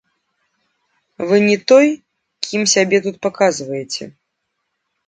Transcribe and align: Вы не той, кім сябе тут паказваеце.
Вы 1.31 1.35
не 1.49 1.53
той, 1.73 1.87
кім 2.49 2.61
сябе 2.75 2.97
тут 3.05 3.15
паказваеце. 3.29 4.03